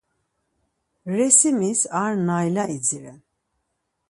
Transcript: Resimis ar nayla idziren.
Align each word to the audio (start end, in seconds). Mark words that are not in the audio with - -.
Resimis 1.15 1.81
ar 2.01 2.13
nayla 2.27 2.63
idziren. 2.75 3.19